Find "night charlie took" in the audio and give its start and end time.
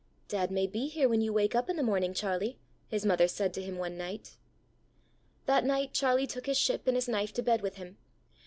5.63-6.47